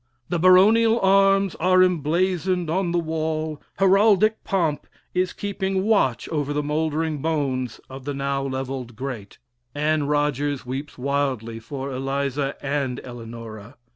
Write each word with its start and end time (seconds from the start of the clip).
The 0.29 0.39
baronial 0.39 0.99
arms 0.99 1.53
are 1.59 1.83
emblazoned 1.83 2.71
on 2.71 2.91
the 2.91 2.97
wall; 2.97 3.61
heraldic 3.77 4.43
pomp 4.43 4.87
is 5.13 5.31
keeping 5.31 5.83
watch 5.83 6.27
over 6.29 6.53
the 6.53 6.63
mouldering 6.63 7.21
bones 7.21 7.79
of 7.87 8.05
the 8.05 8.15
now 8.15 8.41
levelled 8.41 8.95
great. 8.95 9.37
Anne 9.75 10.07
Rogers 10.07 10.65
weeps 10.65 10.97
wildly 10.97 11.59
for 11.59 11.91
Eliza 11.91 12.55
and 12.65 12.99
Eleanora. 13.03 13.75